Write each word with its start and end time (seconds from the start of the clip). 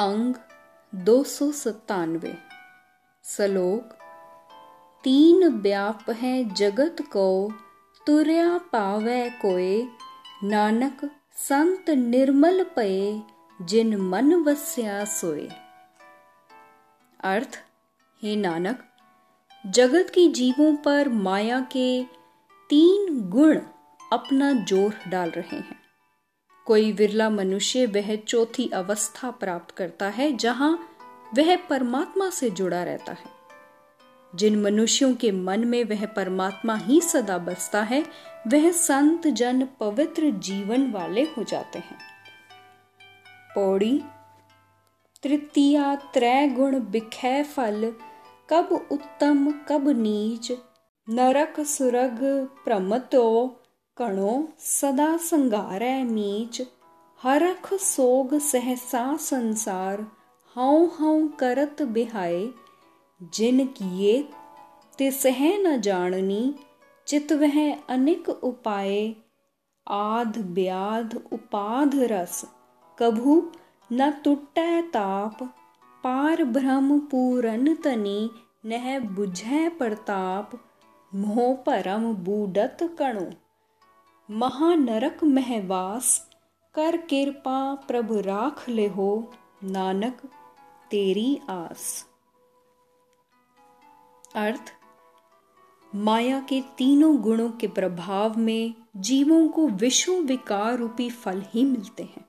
अंग 0.00 0.34
दो 0.94 1.22
सौ 1.24 1.50
सत्तानवे। 1.52 2.32
सलोक 3.24 3.96
तीन 5.04 5.48
व्याप 5.48 6.10
है 6.10 6.32
जगत 6.54 6.96
को, 7.12 7.52
तुरया 8.06 8.58
पावे 8.58 9.30
कोय 9.30 9.82
नानक, 10.44 11.10
संत 11.36 11.90
निर्मल 11.90 12.64
पए, 12.76 13.20
जिन 13.62 13.96
मन 13.96 14.34
वस्या 14.34 15.04
सोए। 15.04 15.48
अर्थ, 17.24 17.58
हे 18.22 18.36
नानक, 18.36 18.82
जगत 19.64 20.10
की 20.10 20.28
जीवों 20.32 20.74
पर 20.76 21.08
माया 21.08 21.60
के 21.60 22.02
तीन 22.70 23.20
गुण 23.28 23.60
अपना 24.12 24.52
ज़ोर 24.52 24.94
डाल 25.08 25.30
रहे 25.30 25.56
हैं। 25.56 25.79
कोई 26.66 26.92
विरला 26.92 27.30
मनुष्य 27.30 27.86
वह 27.86 28.16
चौथी 28.16 28.70
अवस्था 28.74 29.30
प्राप्त 29.30 29.70
करता 29.70 30.08
है, 30.08 30.36
जहाँ 30.36 30.96
वह 31.34 31.56
परमात्मा 31.56 32.30
से 32.30 32.50
जुड़ा 32.50 32.84
रहता 32.84 33.12
है। 33.12 33.40
जिन 34.34 34.62
मनुष्यों 34.62 35.14
के 35.14 35.32
मन 35.32 35.64
में 35.64 35.84
वह 35.84 36.06
परमात्मा 36.06 36.76
ही 36.76 37.00
सदा 37.00 37.38
बसता 37.38 37.82
है, 37.82 38.04
वह 38.46 38.72
संत 38.72 39.26
जन 39.26 39.68
पवित्र 39.80 40.30
जीवन 40.30 40.90
वाले 40.90 41.22
हो 41.22 41.42
जाते 41.44 41.78
हैं। 41.78 41.98
पौड़ी, 43.54 44.02
तृतीया 45.22 45.94
त्रय 45.94 46.48
गुण 46.48 46.80
बिखै 46.80 47.44
फल, 47.44 47.92
कब 48.50 48.88
उत्तम 48.92 49.50
कब 49.68 49.88
नीच, 49.88 50.52
नरक 51.08 51.60
सुरग 51.60 52.18
प्रमतो 52.64 53.56
कणो 54.00 54.48
सदा 54.58 55.16
संगारै 55.16 56.04
मीच, 56.04 56.62
हरख 57.22 57.74
सोग 57.74 58.38
सहसा 58.38 59.16
संसार 59.16 60.00
हौ 60.56 60.86
हौ 60.86 61.28
करत 61.28 61.82
बिहाय 61.82 62.48
जिन 63.22 63.66
किए, 63.66 64.28
ते 64.98 65.10
सह 65.10 65.58
न 65.58 65.80
जाननी, 65.80 66.54
चित 67.06 67.32
वह 67.32 67.76
अनिक 67.88 68.28
उपाय 68.28 69.14
आध 69.88 70.38
ब्याध 70.38 71.14
उपाध 71.32 71.90
रस, 71.94 72.44
कभू 72.98 73.52
न 73.92 74.10
टुटै 74.24 74.82
ताप। 74.82 75.42
पार 76.04 76.44
भ्रम 76.44 76.98
पूरन 76.98 77.74
तनी, 77.74 78.30
नह 78.64 78.98
बुझै 78.98 79.68
प्रताप। 79.68 80.50
मोह 81.14 81.54
परम 81.54 82.12
बूडत 82.14 82.78
कणो। 82.82 83.49
महानरक 84.30 85.24
महवास 85.24 86.30
कर 86.74 86.96
कृपा 86.96 87.74
प्रभु 87.74 88.20
राख 88.20 88.68
ले 88.68 88.86
हो, 88.86 89.32
नानक 89.64 90.20
तेरी 90.90 91.40
आस। 91.50 92.06
अर्थ, 94.34 94.74
माया 95.94 96.40
के 96.40 96.60
तीनों 96.60 97.16
गुणों 97.16 97.50
के 97.50 97.68
प्रभाव 97.68 98.38
में 98.38 98.74
जीवों 98.96 99.48
को 99.48 99.68
विश्व 99.68 100.12
विकार 100.12 100.76
रूपी 100.76 101.10
फल 101.10 101.42
ही 101.46 101.64
मिलते 101.64 102.02
हैं। 102.02 102.24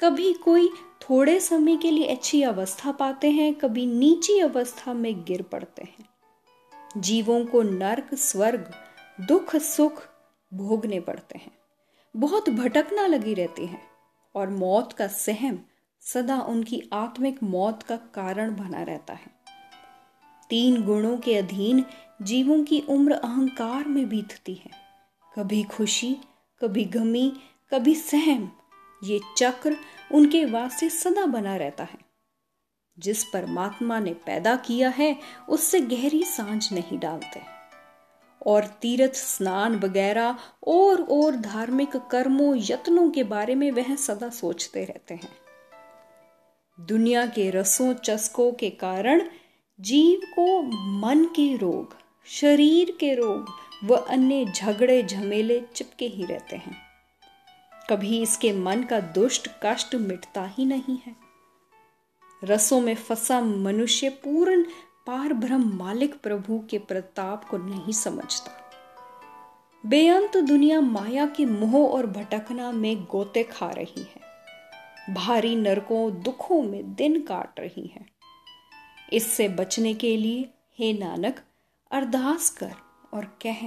कभी 0.00 0.32
कोई 0.32 0.68
थोड़े 1.00 1.40
समय 1.40 1.76
के 1.76 1.90
लिए 1.90 2.06
अच्छी 2.06 2.42
अवस्था 2.42 2.92
पाते 2.92 3.30
हैं, 3.30 3.54
कभी 3.54 3.86
नीची 3.86 4.40
अवस्था 4.40 4.92
में 4.92 5.24
गिर 5.24 5.42
पड़ते 5.42 5.82
हैं। 5.82 6.08
जीवों 6.96 7.44
को 7.44 7.62
नरक, 7.62 8.14
स्वर्ग, 8.14 8.74
दुख, 9.20 9.56
सुख 9.56 10.09
भोगने 10.54 11.00
पड़ते 11.00 11.38
हैं। 11.38 11.52
बहुत 12.16 12.50
भटकना 12.50 13.06
लगी 13.06 13.34
रहती 13.34 13.66
है 13.66 13.80
और 14.34 14.50
मौत 14.50 14.92
का 14.92 15.06
सहम 15.06 15.58
सदा 16.00 16.40
उनकी 16.40 16.82
आत्मिक 16.92 17.42
मौत 17.42 17.82
का 17.82 17.96
कारण 17.96 18.56
बना 18.56 18.82
रहता 18.82 19.14
है। 19.14 19.40
तीन 20.48 20.82
गुणों 20.82 21.18
के 21.18 21.36
अधीन 21.36 21.84
जीवों 22.22 22.64
की 22.64 22.80
उम्र 22.80 23.12
अहंकार 23.12 23.84
में 23.84 24.08
बीतती 24.08 24.54
है। 24.54 24.70
कभी 25.36 25.62
खुशी, 25.62 26.16
कभी 26.60 26.84
गमी, 26.84 27.32
कभी 27.70 27.94
सहम, 27.94 28.52
ये 29.04 29.20
चक्र 29.36 29.76
उनके 30.12 30.44
वास्ते 30.44 30.88
सदा 30.88 31.26
बना 31.26 31.56
रहता 31.56 31.84
है। 31.84 31.98
जिस 32.98 33.24
परमात्मा 33.24 33.98
ने 33.98 34.14
पैदा 34.14 34.56
किया 34.56 34.88
है, 34.88 35.16
उससे 35.48 35.80
गहरी 35.80 36.24
साँझ 36.24 36.72
नहीं 36.72 36.98
डालते। 36.98 37.59
और 38.46 38.66
तीर्थ 38.66 39.14
स्नान 39.14 39.76
वगैरह 39.76 40.38
और 40.66 41.02
और 41.02 41.36
धार्मिक 41.36 41.96
कर्मों, 41.96 42.56
यत्नों 42.56 43.10
के 43.10 43.24
बारे 43.24 43.54
में 43.54 43.70
वह 43.70 43.96
सदा 43.96 44.28
सोचते 44.28 44.84
रहते 44.84 45.14
हैं। 45.14 45.32
दुनिया 46.80 47.26
के 47.26 47.50
रसों, 47.50 47.94
चस्कों 47.94 48.52
के 48.52 48.70
कारण 48.70 49.22
जीव 49.80 50.20
को 50.24 50.62
मन 50.98 51.24
के 51.24 51.56
रोग, 51.56 51.96
शरीर 52.26 52.96
के 53.00 53.14
रोग 53.14 53.46
व 53.84 53.94
अन्य 53.96 54.44
झगड़े, 54.44 55.02
झमेले 55.02 55.62
चिपके 55.74 56.06
ही 56.06 56.24
रहते 56.24 56.56
हैं। 56.56 56.76
कभी 57.90 58.22
इसके 58.22 58.52
मन 58.52 58.82
का 58.82 59.00
दुष्ट 59.00 59.50
कष्ट 59.62 59.94
मिटता 59.94 60.44
ही 60.46 60.64
नहीं 60.64 60.98
है। 61.06 61.16
रसों 62.44 62.80
में 62.80 62.94
फंसा 62.94 63.40
मनुष्य 63.40 64.08
पूर्ण 64.08 64.64
पार 65.06 65.32
ब्रह्म 65.32 65.76
मालिक 65.76 66.20
प्रभु 66.20 66.64
के 66.70 66.78
प्रताप 66.78 67.44
को 67.44 67.58
नहीं 67.58 67.92
समझता। 67.92 68.70
बेअंत 69.86 70.36
दुनिया 70.36 70.80
माया 70.80 71.26
के 71.26 71.46
मोह 71.46 71.90
और 71.90 72.06
भटकना 72.06 72.72
में 72.72 73.04
गोते 73.04 73.42
खा 73.42 73.70
रही 73.70 74.02
है। 74.02 74.30
भारी 75.14 75.56
नरकों 75.56 76.22
दुखों 76.22 76.62
में 76.62 76.94
दिन 76.94 77.22
काट 77.22 77.60
रही 77.60 77.86
है। 77.86 78.06
इससे 79.12 79.48
बचने 79.48 79.94
के 79.94 80.16
लिए 80.16 80.50
हे 80.78 80.92
नानक, 80.92 81.42
अरदास 81.90 82.50
कर 82.50 82.74
और 83.14 83.24
कह, 83.24 83.66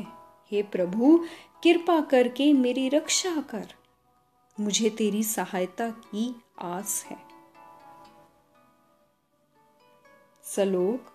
हे 0.51 0.63
प्रभु, 0.63 1.25
कृपा 1.63 2.01
करके 2.01 2.53
मेरी 2.53 2.89
रक्षा 2.89 3.41
कर। 3.41 3.67
मुझे 4.59 4.89
तेरी 4.89 5.23
सहायता 5.23 5.89
की 5.89 6.41
आस 6.61 7.05
है। 7.05 7.17
सलोक 10.43 11.12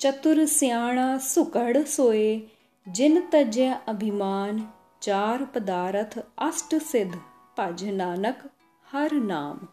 चतुर 0.00 0.46
सियाणा 0.46 1.18
सुकड़ 1.18 1.82
सोए, 1.82 2.42
जिन 2.88 3.28
तजय 3.32 3.80
अभिमान, 3.88 4.72
चार 5.02 5.44
पदार्थ 5.44 6.24
अष्ट 6.38 6.74
सिद्ध, 6.74 7.14
भज 7.58 7.84
नानक 7.84 8.50
हर 8.92 9.12
नाम। 9.12 9.68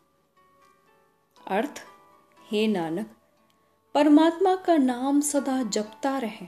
अर्थ, 1.48 1.84
हे 2.52 2.68
नानक, 2.68 3.10
परमात्मा 3.94 4.56
का 4.56 4.78
नाम 4.78 5.22
सदा 5.22 5.64
जपता 5.64 6.18
रहे। 6.18 6.48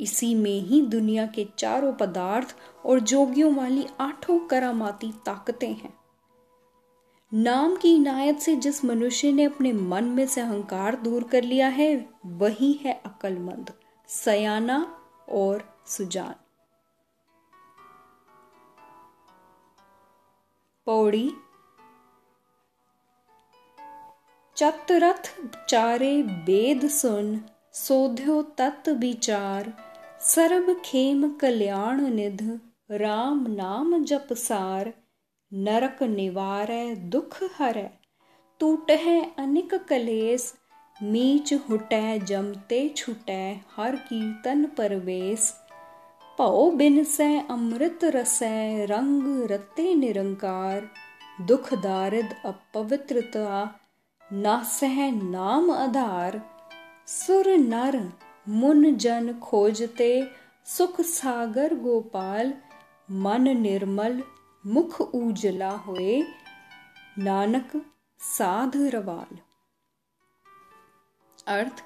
इसी 0.00 0.34
में 0.34 0.60
ही 0.60 0.82
दुनिया 0.82 1.26
के 1.26 1.48
चारों 1.58 1.92
पदार्थ 1.92 2.56
और 2.86 3.00
जोगियों 3.00 3.54
वाली 3.54 3.86
आठों 4.00 4.38
करामाती 4.38 5.12
ताकतें 5.26 5.74
हैं। 5.74 6.05
नाम 7.36 7.76
की 7.76 7.94
इनायत 7.94 8.38
से 8.38 8.56
जिस 8.56 8.84
मनुष्य 8.84 9.32
ने 9.32 9.44
अपने 9.44 9.72
मन 9.72 10.04
में 10.04 10.26
से 10.26 10.40
अहंकार 10.40 10.96
दूर 10.96 11.24
कर 11.24 11.42
लिया 11.42 11.68
है, 11.68 12.08
वही 12.26 12.72
है 12.72 12.92
अकलमंद, 13.06 13.72
सयाना 14.08 14.78
और 15.28 15.64
सुजान। 15.86 16.34
पौड़ी, 20.86 21.30
चतरथ 24.56 25.32
चारे 25.68 26.22
वेद 26.22 26.88
सुन, 26.88 27.40
सोध्यो 27.72 28.42
तत् 28.42 28.88
विचार 28.88 29.72
सर्व 30.20 30.74
खेम 30.84 31.32
कल्याण 31.32 32.00
निध, 32.00 32.60
राम 32.90 33.46
नाम 33.48 34.04
जप 34.04 34.32
सार 34.32 34.92
नरक 35.52 36.02
निवारै 36.12 36.84
दुख 37.14 37.36
हरै 37.58 37.84
टूटै 38.60 39.18
अनिक 39.38 39.74
कलेस, 39.88 40.46
मीच 41.02 41.52
हुटै, 41.66 42.18
जमते 42.30 42.80
छुटै, 42.96 43.44
हर 43.76 43.96
कीर्तन 44.08 44.66
परवेश 44.80 45.46
भौ 46.38 46.64
बिनसै 46.80 47.28
अमृत 47.50 48.04
रसै, 48.16 48.86
रंग 48.86 49.28
रते 49.50 49.86
निरंकार। 49.94 50.88
दुख 51.48 51.72
दारिद 51.84 52.34
अपवित्रता 52.44 53.46
नासह 54.32 55.00
नाम 55.32 55.70
आधार। 55.70 56.38
सुर 57.08 57.50
नर, 57.64 57.98
मुन 58.48 58.86
जन 58.96 59.34
खोजते, 59.42 60.12
सुख 60.66 61.00
सागर 61.10 61.74
गोपाल, 61.82 62.54
मन 63.24 63.52
निर्मल 63.58 64.22
मुख 64.66 65.00
उजला 65.00 65.70
होए, 65.70 66.22
नानक 67.18 67.92
साध 68.20 68.72
रवाल। 68.76 69.38
अर्थ, 71.46 71.84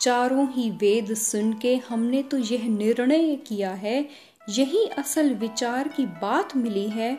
चारों 0.00 0.48
ही 0.50 0.70
वेद 0.70 1.14
सुन 1.14 1.52
के 1.52 1.76
हमने 1.76 2.22
तो 2.22 2.38
यह 2.38 2.68
निर्णय 2.68 3.36
किया 3.36 3.70
है, 3.70 4.08
यही 4.48 4.86
असल 4.86 5.34
विचार 5.34 5.88
की 5.88 6.06
बात 6.06 6.56
मिली 6.56 6.88
है 6.88 7.18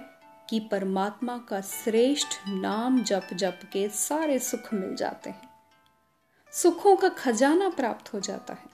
कि 0.49 0.59
परमात्मा 0.59 1.37
का 1.37 1.61
श्रेष्ठ 1.61 2.27
नाम 2.47 3.03
जप 3.03 3.27
जप 3.33 3.59
के 3.73 3.89
सारे 3.89 4.39
सुख 4.39 4.73
मिल 4.73 4.95
जाते 4.95 5.29
हैं। 5.29 5.49
सुखों 6.51 6.95
का 6.95 7.09
खजाना 7.09 7.69
प्राप्त 7.69 8.13
हो 8.13 8.19
जाता 8.19 8.53
है। 8.53 8.69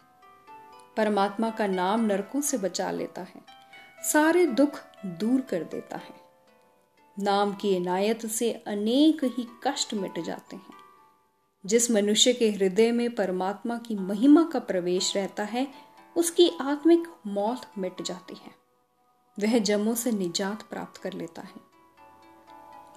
परमात्मा 0.97 1.49
का 1.49 1.67
नाम 1.67 2.05
नरकों 2.05 2.41
से 2.41 2.57
बचा 2.57 2.91
लेता 2.91 3.21
है। 3.21 3.62
सारे 4.03 4.45
दुख 4.45 4.81
दूर 5.05 5.41
कर 5.41 5.63
देता 5.63 5.97
है। 5.97 6.15
नाम 7.19 7.53
की 7.53 7.75
इनायत 7.75 8.25
से 8.25 8.53
अनेक 8.53 9.23
ही 9.23 9.47
कष्ट 9.63 9.93
मिट 9.93 10.19
जाते 10.19 10.55
हैं। 10.55 10.73
जिस 11.65 11.91
मनुष्य 11.91 12.33
के 12.33 12.51
हृदय 12.51 12.91
में 12.91 13.15
परमात्मा 13.15 13.77
की 13.77 13.95
महिमा 13.95 14.43
का 14.43 14.59
प्रवेश 14.59 15.15
रहता 15.15 15.43
है, 15.43 15.67
उसकी 16.17 16.51
आत्मिक 16.61 17.03
मौत 17.27 17.71
मिट 17.77 18.01
जाती 18.01 18.33
है। 18.33 18.63
वह 19.39 19.59
जमों 19.59 19.95
से 19.95 20.11
निजात 20.11 20.61
प्राप्त 20.61 21.01
कर 21.01 21.13
लेता 21.13 21.41
है। 21.41 21.73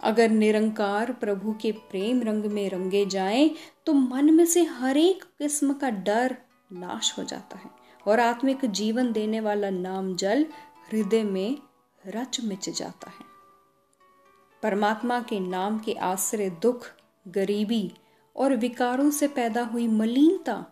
अगर 0.03 0.29
निरंकार 0.29 1.13
प्रभु 1.13 1.53
के 1.53 1.73
प्रेम 1.73 2.23
रंग 2.23 2.45
में 2.45 2.71
रंगे 2.71 3.07
जाएँ 3.07 3.51
तो 3.87 3.93
मन 3.93 4.35
में 4.35 4.47
से 4.47 4.63
हर 4.63 4.97
एक 4.97 5.25
किस्म 5.25 5.73
का 5.73 5.91
डर 5.91 6.37
नाश 6.73 7.19
हो 7.19 7.25
जाता 7.25 7.57
है 7.57 7.71
और 8.07 8.21
आत्मिक 8.21 8.65
जीवन 8.65 9.13
देने 9.13 9.41
वाला 9.41 9.71
नाम 9.71 10.17
जल 10.17 10.47
हृदय 10.93 11.23
में 11.23 11.59
रच 12.07 12.41
मिच 12.41 12.71
जाता 12.71 13.11
है। 13.11 13.27
परमात्मा 14.63 15.21
के 15.21 15.41
नाम 15.41 15.79
के 15.79 15.93
आश्रय 15.93 16.51
दुख, 16.51 16.93
गरीबी 17.29 17.93
और 18.37 18.57
विकारों 18.57 19.11
से 19.11 19.29
पैदा 19.29 19.65
हुई 19.65 19.89
मलिनता, 19.89 20.67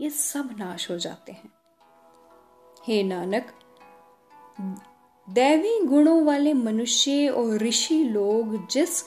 ये 0.00 0.10
सब 0.10 0.56
नाश 0.58 0.90
हो 0.90 0.98
जाते 0.98 1.32
हैं। 1.32 1.52
हे 2.86 3.02
नानक, 3.02 3.52
दैवी 5.30 5.80
गुणों 5.84 6.24
वाले 6.24 6.54
मनुष्य 6.54 7.28
और 7.28 7.56
ऋषि 7.56 8.04
लोग 8.04 8.68
जिस 8.68 9.04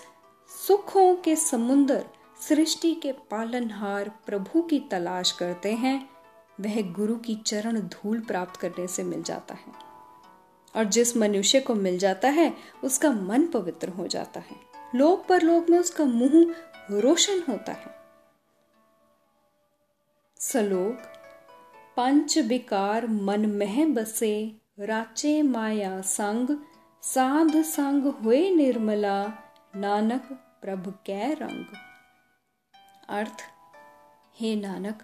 सुखों 0.67 1.15
के 1.15 1.35
समुन्दर 1.35 2.05
सृष्टि 2.41 2.95
के 2.95 3.11
पालनहार 3.11 4.09
प्रभु 4.09 4.61
की 4.61 4.79
तलाश 4.79 5.31
करते 5.31 5.73
हैं, 5.73 6.09
वह 6.61 6.91
गुरु 6.93 7.15
की 7.15 7.35
चरण 7.35 7.79
धूल 7.79 8.19
प्राप्त 8.19 8.59
करने 8.59 8.87
से 8.87 9.03
मिल 9.03 9.23
जाता 9.23 9.55
है। 9.55 9.88
और 10.75 10.83
जिस 10.83 11.17
मनुष्य 11.17 11.59
को 11.59 11.75
मिल 11.75 11.97
जाता 11.97 12.29
है, 12.29 12.53
उसका 12.83 13.11
मन 13.11 13.47
पवित्र 13.47 13.89
हो 13.89 14.07
जाता 14.07 14.39
है। 14.39 14.55
लोक 14.95 15.25
पर 15.25 15.41
लोक 15.41 15.69
में 15.69 15.79
उसका 15.79 16.05
मुँह 16.05 16.55
रोशन 16.91 17.43
होता 17.49 17.71
है। 17.71 17.99
सलोक, 20.35 20.97
पंच 21.97 22.37
विकार 22.37 23.07
मन 23.07 23.45
मह 23.45 23.85
बसे, 23.85 24.55
राचे 24.79 25.41
माया 25.41 26.01
संग, 26.01 26.57
साध 27.03 27.61
संग 27.61 28.03
हुए 28.03 28.49
निर्मला, 28.49 29.27
नानक 29.75 30.27
प्रभ 30.61 30.99
कै 31.05 31.33
रंग। 31.33 31.65
अर्थ, 33.09 33.41
हे 34.39 34.55
नानक 34.55 35.03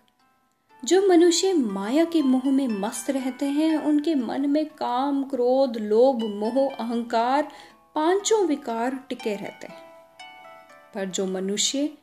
जो 0.85 1.07
मनुष्य 1.07 1.53
माया 1.53 2.05
के 2.05 2.21
मोह 2.21 2.51
में 2.51 2.67
मस्त 2.67 3.09
रहते 3.09 3.45
हैं, 3.45 3.77
उनके 3.77 4.15
मन 4.15 4.49
में 4.49 4.65
काम, 4.65 5.23
क्रोध, 5.23 5.77
लोभ, 5.77 6.23
मोह, 6.23 6.75
अहंकार 6.75 7.51
पाँचों 7.95 8.47
विकार 8.47 8.95
टिके 8.95 9.35
रहते 9.35 9.67
हैं। 9.67 9.81
पर 10.95 11.05
जो 11.05 11.25
मनुष्य 11.25 11.97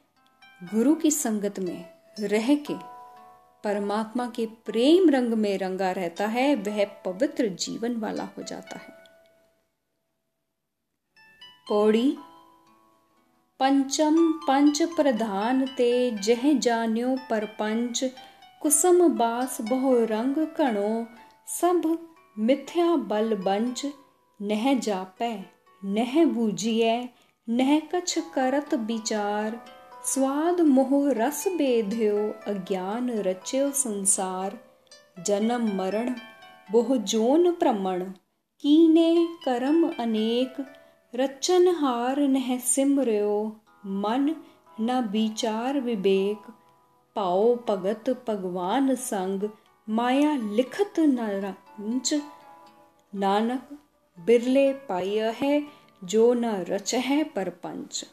गुरु 0.64 0.94
की 0.94 1.10
संगत 1.10 1.58
में 1.58 1.84
रह 2.20 2.54
के 2.54 2.74
परमात्मा 3.64 4.26
के 4.26 4.46
प्रेम 4.46 5.10
रंग 5.10 5.32
में 5.32 5.58
रंगा 5.58 5.90
रहता 5.90 6.26
है, 6.26 6.54
वह 6.54 6.84
पवित्र 6.84 7.46
जीवन 7.46 7.96
वाला 7.96 8.24
हो 8.24 8.42
जाता 8.42 8.78
है। 8.78 8.92
पौड़ी, 11.68 12.16
पंचम 13.60 14.32
पंच 14.32 14.82
प्रधान 14.82 15.66
ते 15.66 16.10
जह 16.10 16.52
जान्यो 16.52 17.16
परपंच 17.30 18.04
कुसुम 18.62 19.08
बास 19.08 19.60
बहु 19.60 19.94
रंग 19.94 20.46
कणो, 20.46 21.06
सब 21.46 22.08
मिथ्या 22.38 22.96
बल 22.96 23.36
बंच 23.36 23.86
नह 24.42 24.78
जापै, 24.78 25.44
नह 25.84 26.24
बूझिए 26.24 27.08
नह 27.48 27.80
कछ 27.80 28.18
करत 28.34 28.74
विचार। 28.74 29.64
स्वाद 30.04 30.60
मोह 30.60 31.12
रस 31.12 31.48
बेध्यो, 31.48 32.34
अज्ञान 32.52 33.10
रच्यो 33.10 33.70
संसार। 33.70 34.58
जन्म 35.26 35.76
मरण, 35.76 36.14
बहु 36.72 36.96
जोन 36.96 37.52
प्रमण, 37.52 38.04
कीने 38.60 39.28
कर्म 39.44 39.90
अनेक। 39.98 40.66
रचन 41.14 41.68
हार 41.68 42.20
नह 42.20 42.58
सिमरयो, 42.58 43.56
मन 43.86 44.36
न 44.80 45.08
विचार 45.12 45.80
विवेक। 45.80 46.52
पाओ 47.16 47.54
भगत 47.68 48.10
भगवान 48.28 48.94
संग 48.94 49.48
माया 49.88 50.34
लिखत 50.36 50.98
नरंच 50.98 52.14
नानक 53.14 53.78
बिरले 54.18 54.72
पाय 54.88 55.18
है 55.40 55.62
जो 56.04 56.32
न 56.34 56.54
रच 56.68 56.94
है 56.94 57.22
परपंच 57.24 58.04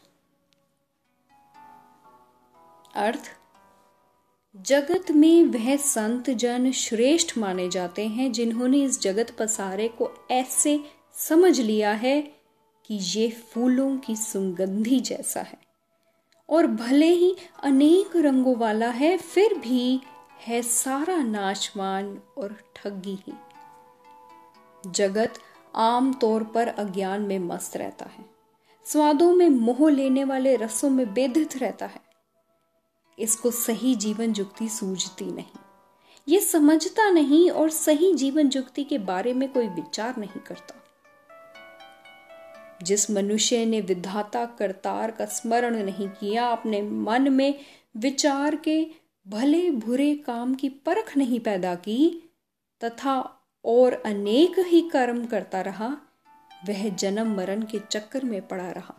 अर्थ 2.94 3.30
जगत 4.56 5.10
में 5.10 5.44
वह 5.44 5.76
संत 5.76 6.30
जन 6.30 6.70
श्रेष्ठ 6.72 7.36
माने 7.38 7.68
जाते 7.68 8.06
हैं 8.06 8.30
जिन्होंने 8.32 8.82
इस 8.84 9.00
जगत 9.00 9.30
पसारे 9.38 9.88
को 9.88 10.10
ऐसे 10.30 10.78
समझ 11.18 11.60
लिया 11.60 11.92
है 11.94 12.20
कि 12.84 12.94
ये 12.94 13.28
फूलों 13.30 13.96
की 13.96 14.16
सुगंधी 14.16 15.00
जैसा 15.00 15.40
है 15.40 15.69
और 16.50 16.66
भले 16.66 17.08
ही 17.08 17.36
अनेक 17.62 18.16
रंगों 18.16 18.56
वाला 18.56 18.88
है, 18.88 19.16
फिर 19.16 19.54
भी 19.54 20.00
है 20.40 20.62
सारा 20.62 21.16
नाशवान 21.16 22.20
और 22.38 22.56
ठगी 22.76 23.18
ही। 23.26 23.32
जगत 24.86 25.34
आम 25.74 26.12
तौर 26.12 26.44
पर 26.44 26.68
अज्ञान 26.68 27.22
में 27.22 27.38
मस्त 27.38 27.76
रहता 27.76 28.06
है। 28.06 28.24
स्वादों 28.84 29.34
में 29.34 29.48
मोह 29.48 29.90
लेने 29.90 30.24
वाले 30.24 30.56
रसों 30.56 30.90
में 30.90 31.14
बेधित 31.14 31.56
रहता 31.56 31.86
है। 31.86 32.00
इसको 33.18 33.50
सही 33.50 33.94
जीवन 33.94 34.32
जुक्ति 34.32 34.68
सूझती 34.68 35.24
नहीं। 35.24 35.58
ये 36.28 36.40
समझता 36.40 37.10
नहीं 37.10 37.50
और 37.50 37.70
सही 37.70 38.14
जीवन 38.14 38.48
जुक्ति 38.48 38.84
के 38.84 38.98
बारे 38.98 39.34
में 39.34 39.52
कोई 39.52 39.68
विचार 39.68 40.16
नहीं 40.16 40.40
करता। 40.40 40.79
जिस 42.82 43.10
मनुष्य 43.10 43.66
ने 43.66 43.80
विधाता 43.80 44.44
करतार 44.44 45.10
का 45.10 45.24
स्मरण 45.24 45.84
नहीं 45.84 46.08
किया, 46.08 46.48
अपने 46.48 46.82
मन 46.82 47.32
में 47.32 47.60
विचार 47.96 48.56
के 48.56 48.86
भले 49.28 49.70
बुरे 49.70 50.14
काम 50.14 50.54
की 50.54 50.68
परख 50.68 51.16
नहीं 51.16 51.40
पैदा 51.40 51.74
की, 51.74 52.30
तथा 52.84 53.36
और 53.64 53.92
अनेक 53.92 54.58
ही 54.58 54.80
कर्म 54.80 55.26
करता 55.26 55.60
रहा, 55.60 55.96
वह 56.68 56.88
जन्म 56.88 57.36
मरण 57.36 57.62
के 57.62 57.80
चक्कर 57.90 58.24
में 58.24 58.48
पड़ा 58.48 58.70
रहा। 58.70 58.94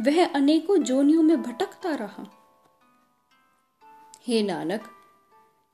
वह 0.00 0.26
अनेकों 0.26 0.76
जोनियों 0.76 1.22
में 1.22 1.42
भटकता 1.42 1.94
रहा। 1.94 2.26
हे 4.26 4.42
नानक, 4.42 4.80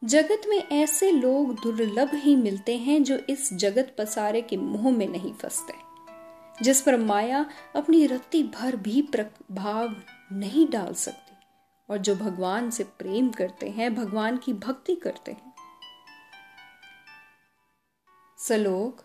जगत 0.04 0.42
में 0.48 0.58
ऐसे 0.58 1.10
लोग 1.10 1.54
दुर्लभ 1.54 2.10
ही 2.14 2.36
मिलते 2.36 2.76
हैं 2.76 3.02
जो 3.02 3.16
इस 3.16 3.52
जगत 3.52 3.94
पसारे 3.98 4.40
के 4.40 4.56
मुँह 4.56 4.96
में 4.96 5.08
नहीं 5.08 5.32
फंसते। 5.32 5.91
जिस 6.62 6.80
पर 6.80 6.96
माया 6.96 7.46
अपनी 7.76 8.06
रत्ती 8.06 8.42
भर 8.42 8.76
भी 8.76 9.02
प्रभाव 9.02 9.96
नहीं 10.32 10.68
डाल 10.68 10.94
सकती। 10.94 11.32
और 11.90 11.98
जो 11.98 12.16
भगवान 12.16 12.70
से 12.70 12.84
प्रेम 12.84 13.30
करते 13.30 13.70
हैं, 13.70 13.94
भगवान 13.94 14.36
की 14.36 14.52
भक्ति 14.52 14.94
करते 14.94 15.32
हैं। 15.32 15.54
सलोक, 18.38 19.00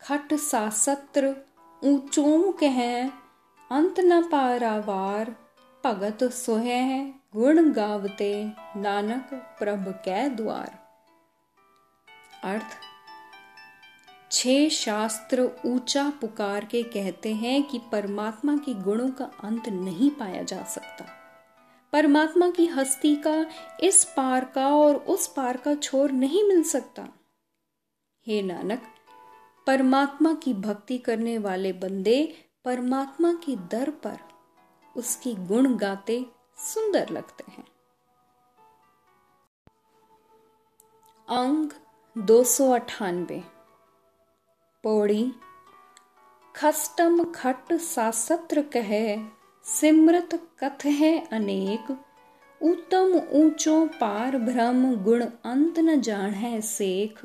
खट 0.00 0.34
सासत्र 0.34 1.36
ऊंचों 1.84 2.52
कह, 2.52 3.08
अंत 3.70 4.00
न 4.00 4.22
पारावार, 4.22 5.36
भगत 5.84 6.24
सोह 6.24 6.62
गुण 7.34 7.72
गावते, 7.72 8.52
नानक 8.76 9.56
प्रभ 9.58 10.02
कै 10.04 10.28
द्वार। 10.28 10.78
अर्थ 12.44 12.91
छह 14.32 14.68
शास्त्र 14.68 15.50
ऊँचा 15.66 16.12
पुकार 16.20 16.64
के 16.64 16.82
कहते 16.82 17.32
हैं 17.34 17.62
कि 17.62 17.78
परमात्मा 17.92 18.56
के 18.56 18.74
गुणों 18.74 19.10
का 19.10 19.24
अंत 19.24 19.68
नहीं 19.68 20.10
पाया 20.10 20.42
जा 20.42 20.62
सकता। 20.64 21.06
परमात्मा 21.92 22.50
की 22.50 22.66
हस्ती 22.66 23.14
का 23.16 23.46
इस 23.80 24.04
पार 24.04 24.44
का 24.44 24.68
और 24.68 24.96
उस 24.96 25.26
पार 25.26 25.56
का 25.56 25.74
छोर 25.74 26.12
नहीं 26.12 26.44
मिल 26.44 26.62
सकता। 26.62 27.08
हे 28.26 28.42
नानक, 28.42 28.82
परमात्मा 29.66 30.34
की 30.34 30.54
भक्ति 30.54 30.98
करने 30.98 31.38
वाले 31.38 31.72
बंदे 31.72 32.46
परमात्मा 32.64 33.32
के 33.34 33.56
दर 33.56 33.90
पर 33.90 34.18
उसकी 34.96 35.34
गुण 35.34 35.76
गाते 35.76 36.26
सुंदर 36.58 37.08
लगते 37.08 37.52
हैं। 37.52 37.64
अंग 41.28 41.70
दो 42.18 42.44
सौ 42.44 42.70
अठानवे 42.70 43.42
पौड़ी 44.84 45.32
खष्टम 46.56 47.24
खट 47.24 47.72
सासत्र 47.72 48.62
कहे, 48.62 49.16
सिमरत 49.64 50.34
कथ 50.60 50.86
है 50.86 51.28
अनेक 51.32 51.90
उत्तम 52.60 53.12
ऊंचो 53.32 53.86
पार 53.86 54.38
भ्रम 54.38 54.94
गुण 54.94 55.22
अंत 55.22 55.78
न 55.78 56.00
जान 56.00 56.30
है 56.30 56.60
सेख। 56.60 57.22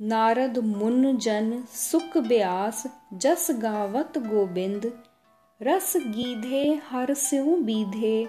नारद 0.00 0.58
मुन 0.58 1.16
जन 1.16 1.64
सुख 1.70 2.16
ब्यास, 2.18 2.84
जस 3.14 3.46
गावत 3.50 4.18
गोबिंद, 4.18 5.02
रस 5.62 5.92
गीधे 5.96 6.80
हर 6.90 7.14
स्यों 7.14 7.64
बीधे, 7.64 8.28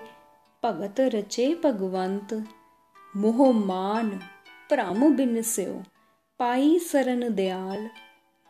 भगत 0.63 0.99
रचे 0.99 1.53
भगवंत, 1.63 2.33
मोह 3.15 3.51
मान 3.51 4.09
भ्रम 4.69 5.15
बिन 5.15 5.41
स्यो 5.41 5.83
पाई 6.39 6.79
सरन 6.79 7.33
दयाल। 7.35 7.89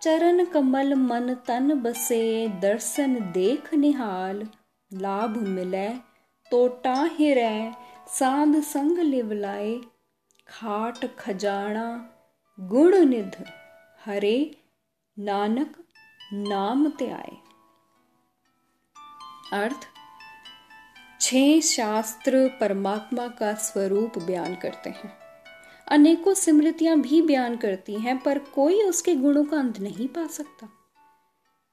चरण 0.02 0.46
कमल 0.46 0.94
मन 0.94 1.34
तन 1.34 1.74
बसे, 1.74 2.48
दर्शन 2.48 3.32
देख 3.32 3.74
निहाल। 3.74 4.48
लाभ 4.94 5.38
मिले 5.38 5.90
टोटा 6.52 7.10
हिरै 7.12 7.72
साध 8.08 8.62
संग 8.64 9.00
लिवलाए 9.00 9.80
खाट 10.48 11.18
खजाना, 11.18 12.10
गुण 12.60 12.96
निध, 13.06 13.46
हरे 14.06 14.56
नानक 15.20 15.76
नाम 16.34 16.90
त्याय। 16.90 17.38
अर्थ, 19.54 19.88
छह 21.22 21.60
शास्त्र 21.60 22.58
परमात्मा 22.60 23.28
का 23.28 23.54
स्वरूप 23.54 24.20
बयान 24.20 24.56
करते 24.56 24.90
हैं। 24.90 25.27
अनेकों 25.88 26.34
स्मृतियाँ 26.34 27.00
भी 27.00 27.22
बयान 27.22 27.56
करती 27.58 27.94
हैं, 27.94 28.18
पर 28.20 28.40
कोई 28.40 28.82
उसके 28.84 29.16
गुणों 29.16 29.44
का 29.46 29.58
अंत 29.58 29.80
नहीं 29.80 30.08
पा 30.08 30.28
सकता। 30.28 30.70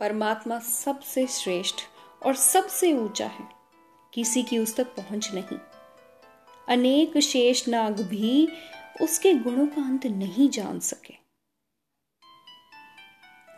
परमात्मा 0.00 0.58
सबसे 0.58 1.26
श्रेष्ठ 1.26 1.74
और 2.22 2.34
सबसे 2.34 2.92
ऊँचा 2.92 3.26
है, 3.26 3.48
किसी 4.14 4.42
की 4.42 4.58
उस 4.58 4.76
तक 4.76 4.86
पहुँच 4.86 5.30
नहीं। 5.34 5.58
अनेक 6.68 7.18
शेष 7.18 7.68
नाग 7.68 8.00
भी 8.00 8.48
उसके 9.02 9.34
गुणों 9.34 9.66
का 9.66 9.82
अंत 9.82 10.06
नहीं 10.06 10.48
जान 10.48 10.80
सके। 10.80 11.14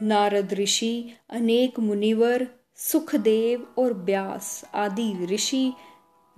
नारद 0.03 0.55
ऋषि, 0.55 1.17
अनेक 1.31 1.79
मुनिवर, 1.81 2.49
सुखदेव 2.77 3.75
और 3.79 3.93
व्यास 3.93 4.65
आदि 4.75 5.27
ऋषि 5.27 5.73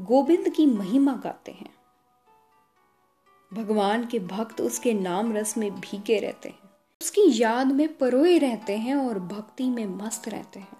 गोविंद 0.00 0.48
की 0.48 0.66
महिमा 0.66 1.12
गाते 1.12 1.52
हैं। 1.52 1.77
भगवान 3.55 4.07
के 4.07 4.19
भक्त 4.19 4.61
उसके 4.61 4.95
नाम 4.95 5.37
रस 5.37 5.59
में 5.59 5.81
भीगे 5.81 6.19
रहते 6.19 6.49
हैं। 6.49 6.59
उसकी 7.00 7.43
याद 7.43 7.67
में 7.67 7.97
परोए 7.97 8.38
रहते 8.38 8.76
हैं 8.76 8.95
और 8.95 9.19
भक्ति 9.19 9.64
में 9.64 9.87
मस्त 9.87 10.28
रहते 10.28 10.61
हैं। 10.61 10.78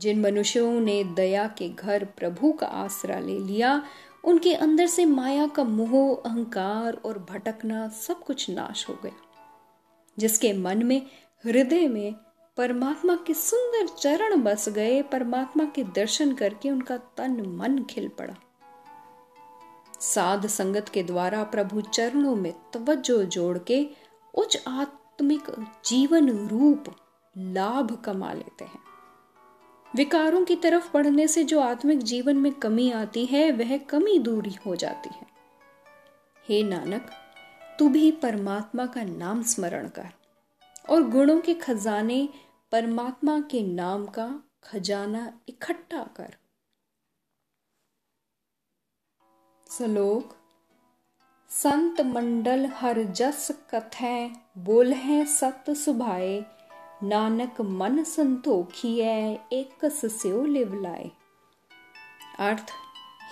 जिन 0.00 0.20
मनुष्यों 0.20 0.80
ने 0.80 1.04
दया 1.04 1.46
के 1.46 1.68
घर 1.68 2.04
प्रभु 2.04 2.52
का 2.52 2.66
आसरा 2.66 3.18
ले 3.18 3.38
लिया, 3.38 3.84
उनके 4.24 4.54
अंदर 4.54 4.86
से 4.86 5.04
माया 5.04 5.46
का 5.46 5.64
मोह, 5.64 6.22
अहंकार 6.26 6.94
और 6.94 7.18
भटकना 7.18 7.88
सब 7.88 8.24
कुछ 8.24 8.50
नाश 8.50 8.88
हो 8.88 8.98
गया। 9.02 9.12
जिसके 10.18 10.52
मन 10.52 10.86
में, 10.86 11.06
हृदय 11.44 11.88
में 11.88 12.14
परमात्मा 12.56 13.16
के 13.26 13.34
सुंदर 13.34 13.94
चरण 13.94 14.42
बस 14.42 14.68
गए, 14.68 15.02
परमात्मा 15.02 15.64
के 15.64 15.84
दर्शन 15.84 16.32
करके 16.32 16.70
उनका 16.70 16.96
तन 16.96 17.30
मन 17.46 17.84
खिल 17.90 18.08
पड़ा। 18.08 18.34
साध 20.02 20.46
संगत 20.46 20.88
के 20.88 21.02
द्वारा 21.02 21.44
प्रभु 21.44 21.80
चरणों 21.80 22.36
में 22.36 22.54
तवज्जो 22.72 23.22
जोड़ 23.22 23.58
के 23.58 23.88
उच्च 24.34 24.64
आत्मिक 24.68 25.42
जीवन 25.86 26.48
रूप 26.48 26.84
लाभ 27.38 28.02
कमा 28.04 28.32
लेते 28.32 28.64
हैं। 28.64 28.80
विकारों 29.96 30.44
की 30.44 30.56
तरफ़ 30.56 30.92
पढ़ने 30.92 31.28
से 31.28 31.44
जो 31.44 31.60
आत्मिक 31.60 31.98
जीवन 31.98 32.36
में 32.36 32.52
कमी 32.52 32.92
आती 32.92 33.26
है, 33.26 33.52
वह 33.52 33.78
कमी 33.78 34.18
दूरी 34.18 34.54
हो 34.66 34.76
जाती 34.76 35.10
है। 35.14 35.26
हे 36.48 36.62
नानक, 36.62 37.10
तू 37.78 37.88
भी 37.88 38.12
परमात्मा 38.12 38.86
का 38.86 39.02
नाम 39.02 39.42
स्मरण 39.42 39.88
कर 39.88 40.08
और 40.90 41.02
गुणों 41.02 41.40
के 41.40 41.54
खजाने 41.54 42.28
परमात्मा 42.72 43.40
के 43.40 43.62
नाम 43.62 44.06
का 44.06 44.42
खजाना 44.64 45.32
इकट्ठा 45.48 46.06
कर। 46.16 46.36
सलोक, 49.72 50.32
संत 51.50 52.00
मंडल 52.00 52.66
हर 52.66 53.02
जस 53.02 53.50
कथै 53.70 54.30
बोल 54.58 54.92
है 54.92 55.24
सत 55.24 55.70
सुभाए, 55.70 56.44
नानक 57.02 57.60
मन 57.60 58.02
संतोखिए 58.02 59.14
एक 59.52 59.84
स्यो 59.84 60.44
लिव 60.46 60.74
लाए। 60.82 61.10
अर्थ, 62.38 62.72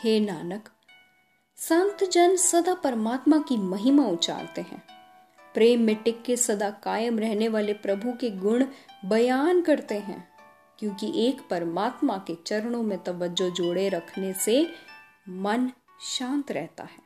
हे 0.03 0.19
नानक, 0.21 0.69
संत 1.59 2.05
जन 2.05 2.37
सदा 2.37 2.75
परमात्मा 2.75 3.39
की 3.39 3.57
महिमा 3.57 4.07
उचारते 4.07 4.61
हैं। 4.61 4.83
प्रेम 5.55 5.81
में 5.81 5.95
टिक 5.97 6.23
के 6.23 6.37
सदा 6.37 6.71
कायम 6.71 7.19
रहने 7.19 7.49
वाले 7.49 7.73
प्रभु 7.73 8.13
के 8.13 8.31
गुण 8.31 8.65
बयान 9.05 9.61
करते 9.63 9.99
हैं, 9.99 10.29
क्योंकि 10.79 11.13
एक 11.17 11.49
परमात्मा 11.51 12.17
के 12.27 12.35
चरणों 12.47 12.83
में 12.83 12.99
तवज्जो 13.05 13.51
जोड़े 13.51 13.89
रखने 13.89 14.33
से 14.33 14.73
मन 15.29 15.71
शांत 16.01 16.51
रहता 16.53 16.85
है। 16.85 16.99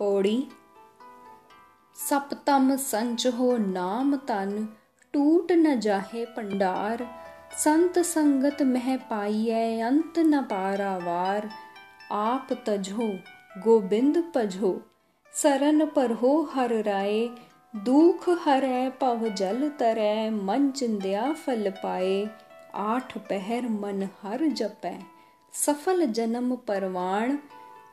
पौड़ी, 0.00 0.48
सप्तम 1.96 2.76
संच 2.76 3.26
हो 3.26 3.56
नाम 3.56 4.16
तन, 4.16 4.68
टूट 5.14 5.52
न 5.52 5.78
जाहे 5.80 6.24
पंडार 6.26 7.06
संत 7.58 7.98
संगत 7.98 8.62
मह 8.62 8.96
पाइय 8.96 9.80
अंत 9.80 10.18
न 10.18 10.42
पारावार 10.42 11.50
आप 12.12 12.52
तजो, 12.66 13.08
गोबिंद 13.58 14.32
पजो 14.34 14.80
सरन 15.32 15.86
पर 15.86 16.12
हो 16.12 16.30
हर 16.52 16.72
राय, 16.82 17.28
दुख 17.74 18.28
हरै 18.44 18.90
पव 19.00 19.28
जल 19.28 19.68
तरै 19.78 20.30
मन 20.30 20.70
चिंदिया 20.70 21.32
फल 21.32 21.70
पाए, 21.82 22.28
आठ 22.74 23.16
पहर 23.18 23.68
मन 23.68 24.08
हर 24.22 24.46
जपै। 24.52 24.98
सफल 25.52 26.06
जन्म 26.06 26.56
परवाण, 26.56 27.38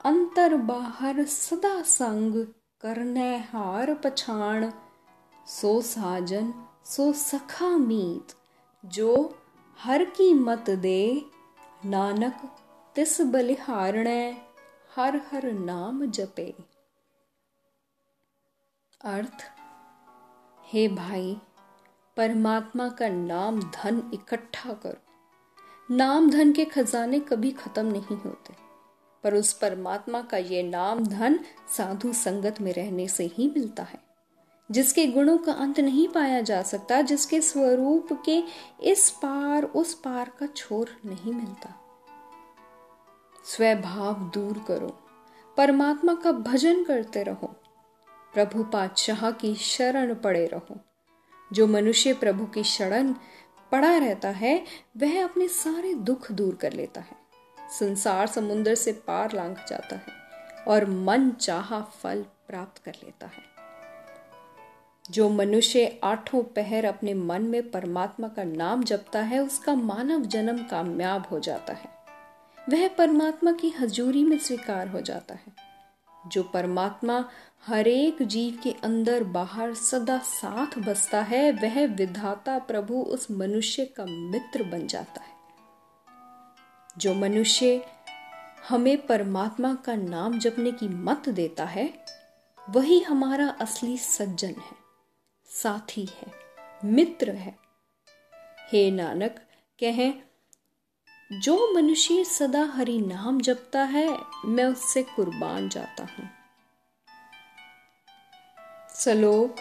अंतर 0.06 0.56
बाहर 0.56 1.26
सदा 1.26 1.82
संग 1.82 2.48
करने 2.82 3.38
हार 3.38 3.94
पछाण। 3.94 4.72
सो 5.48 5.82
साजन, 5.82 6.54
सो 6.86 7.14
सखा 7.14 7.68
मीत, 7.68 8.36
जो 8.86 9.38
हर 9.80 10.06
की 10.06 10.34
मत 10.34 10.70
दे, 10.70 11.26
नानक 11.86 12.56
तिस 12.96 13.22
बलिहारणे 13.22 14.42
हर 14.96 15.16
हर 15.16 15.52
नाम 15.52 16.06
जपे। 16.06 16.56
अर्थ, 19.02 19.46
हे 20.66 20.88
भाई, 20.88 21.38
परमात्मा 22.18 22.90
का 22.90 23.10
नाम 23.10 23.60
धन 23.60 24.12
इकट्ठा 24.14 24.74
करो। 24.74 25.09
नाम 25.92 26.30
धन 26.30 26.52
के 26.52 26.66
खजाने 26.66 27.20
कभी 27.20 27.52
खत्म 27.52 27.86
नहीं 27.86 28.18
होते। 28.18 28.54
पर 29.24 29.34
उस 29.34 29.54
परमात्मा 29.54 30.22
का 30.22 30.38
ये 30.38 30.64
नाम 30.64 31.06
धन 31.06 31.40
साधु 31.78 32.14
संगत 32.14 32.62
में 32.62 32.74
रहने 32.74 33.08
से 33.08 33.26
ही 33.26 33.48
मिलता 33.48 33.84
है, 33.84 34.00
जिसके 34.72 35.06
गुणों 35.08 35.38
का 35.38 35.52
अंत 35.52 35.80
नहीं 35.80 36.08
पाया 36.08 36.42
जा 36.42 36.62
सकता, 36.62 37.02
जिसके 37.02 37.42
स्वरूप 37.42 38.22
के 38.26 38.44
इस 38.84 39.10
पार, 39.10 39.64
उस 39.64 39.94
पार 39.94 40.32
का 40.40 40.46
छोर 40.46 40.90
नहीं 41.06 41.34
मिलता। 41.34 41.74
स्वभाव 43.46 44.32
दूर 44.34 44.64
करो, 44.68 45.00
परमात्मा 45.58 46.14
का 46.14 46.32
भजन 46.32 46.84
करते 46.84 47.24
रहो, 47.24 47.56
प्रभु 48.34 48.64
पातशाह 48.64 49.32
की 49.32 49.56
शरण 49.56 50.16
पड़े 50.16 50.46
रहो। 50.46 50.80
जो 51.54 51.68
मनुष्य 51.68 52.14
प्रभु 52.14 52.46
की 52.46 52.64
शरण 52.64 53.14
पड़ा 53.72 53.98
रहता 53.98 54.30
है, 54.30 54.66
वह 54.98 55.24
अपने 55.24 55.48
सारे 55.48 55.94
दुख 55.94 56.32
दूर 56.32 56.56
कर 56.56 56.74
लेता 56.74 57.02
है। 57.02 57.18
संसार 57.80 58.28
समुद्र 58.28 58.76
से 58.76 58.92
पार 58.92 59.32
लांघ 59.34 59.58
जाता 59.70 59.96
है 59.96 60.20
और 60.68 60.86
मन 60.86 61.32
चाहा 61.32 61.82
फल 61.82 62.26
प्राप्त 62.48 62.84
कर 62.84 62.94
लेता 63.04 63.28
है। 63.28 63.50
जो 65.12 65.30
मनुष्य 65.30 66.00
आठों 66.04 66.44
पहर 66.44 66.86
अपने 66.86 67.14
मन 67.14 67.42
में 67.42 67.72
परमात्मा 67.72 68.28
का 68.28 68.44
नाम 68.44 68.84
जपता 68.84 69.20
है, 69.20 69.40
उसका 69.40 69.76
मानव 69.76 70.22
जन्म 70.22 70.64
कामयाब 70.64 71.28
हो 71.32 71.40
जाता 71.40 71.74
है। 71.74 71.90
वह 72.70 72.88
परमात्मा 72.88 73.52
की 73.52 73.70
हजूरी 73.70 74.24
में 74.24 74.40
स्वीकार 74.40 74.88
हो 74.88 75.02
जाता 75.02 75.36
है। 75.36 75.70
जो 76.28 76.44
परमात्मा 76.44 77.30
हरेक 77.68 78.24
जीव 78.24 78.60
के 78.64 78.72
अंदर 78.72 79.24
बाहर 79.24 79.74
सदा 79.74 80.18
साथ 80.18 80.80
बसता 80.80 81.22
है, 81.22 81.52
वह 81.52 81.86
विधाता 81.86 82.60
प्रभु 82.60 83.02
उस 83.02 83.32
मनुष्य 83.32 83.86
का 83.86 84.06
मित्र 84.06 84.64
बन 84.64 84.88
जाता 84.88 85.22
है। 85.22 85.36
जो 86.98 87.14
मनुष्य 87.14 87.86
हमें 88.70 89.08
परमात्मा 89.08 89.74
का 89.74 89.96
नाम 89.96 90.40
जपने 90.40 90.72
की 90.72 90.88
मत 90.88 91.30
देता 91.30 91.66
है, 91.66 91.94
वही 92.70 93.00
हमारा 93.00 93.50
असली 93.50 93.98
सज्जन 93.98 94.56
है, 94.58 94.78
साथी 95.46 96.06
है, 96.06 96.32
मित्र 96.86 97.32
है। 97.32 97.58
हे 98.72 98.92
नानक, 98.92 99.40
कहें, 99.80 100.14
जो 101.32 101.74
मनुष्य 101.74 102.24
सदा 102.24 102.64
हरि 102.64 103.00
नाम 103.02 103.42
जपता 103.42 103.84
है, 103.84 104.18
मैं 104.46 104.66
उससे 104.66 105.04
कुर्बान 105.04 105.70
जाता 105.70 106.04
हूँ। 106.04 106.39
सलोक, 109.00 109.56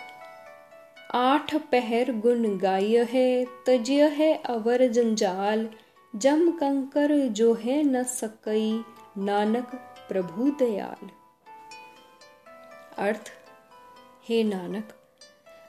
आठ 1.15 1.55
पहर 1.55 2.13
गुण 2.13 2.59
गाय 2.59 2.97
है, 2.99 3.47
तजय 3.67 4.09
है 4.09 4.43
अवर 4.47 4.87
जंजाल, 4.87 5.71
जम 6.17 6.51
कंकर 6.51 7.29
जो 7.29 7.55
है 7.55 7.83
न 7.83 8.03
सकई, 8.03 8.85
नानक 9.19 9.75
प्रभु 10.09 10.51
दयाल। 10.51 11.11
अर्थ, 12.99 13.33
हे 14.29 14.45
नानक, 14.45 14.89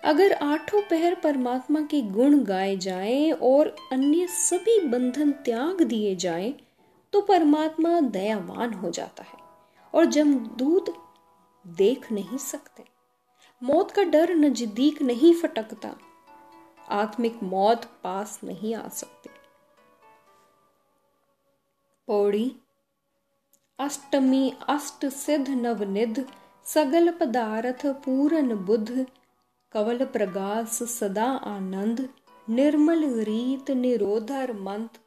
अगर 0.03 0.33
आठों 0.33 0.81
पहर 0.81 1.15
परमात्मा 1.15 1.81
के 1.81 2.01
गुण 2.01 2.43
गाए 2.43 2.77
जाएँ 2.77 3.31
और 3.31 3.75
अन्य 3.91 4.27
सभी 4.27 4.79
बंधन 4.79 5.31
त्याग 5.31 5.81
दिए 5.81 6.15
जाएँ 6.15 6.53
तो 7.13 7.21
परमात्मा 7.21 7.99
दयावान 7.99 8.73
हो 8.73 8.89
जाता 8.89 9.23
है 9.23 9.39
और 9.93 10.05
जमदूत 10.05 10.93
देख 11.67 12.11
नहीं 12.11 12.37
सकते। 12.37 12.88
मौत 13.61 13.91
का 13.91 14.03
डर 14.03 14.33
नज़दीक 14.35 15.01
नहीं 15.01 15.33
फटकता। 15.33 15.95
आत्मिक 16.89 17.43
मौत 17.43 17.85
पास 18.03 18.39
नहीं 18.43 18.73
आ 18.75 18.87
सकती। 18.87 19.29
पौड़ी, 22.07 22.55
अष्टमी 23.79 24.53
अष्ट 24.69 25.05
सिद्ध 25.05 25.49
नवनिध 25.49 26.25
सगल 26.65 27.11
पदार्थ 27.11 27.85
पूरन 27.85 28.55
बुद्ध 28.55 29.05
कवल 29.71 30.05
प्रगास 30.05 30.83
सदा 30.83 31.25
आनंद, 31.25 32.09
निर्मल 32.47 33.03
रीत 33.23 33.71
निरोधर 33.71 34.53
मंत 34.53 34.99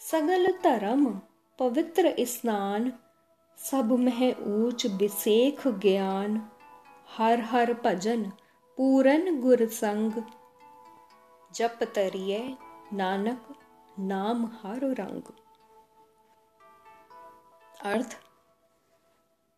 सगल 0.00 0.46
धर्म 0.64 1.20
पवित्र 1.58 2.14
स्नान, 2.20 2.92
सब 3.58 3.92
मह 3.98 4.24
ऊंच 4.46 4.86
विशेख 4.86 5.68
ज्ञान। 5.68 6.40
हर 7.16 7.40
हर 7.40 7.74
भजन 7.74 8.22
पूरन 8.76 9.40
गुर 9.40 9.66
संग। 9.66 10.12
जप 11.54 11.78
तरिए 11.82 12.56
नानक, 12.92 13.54
नाम 13.98 14.46
हर 14.46 14.80
रंग। 14.82 15.22
अर्थ, 17.82 18.16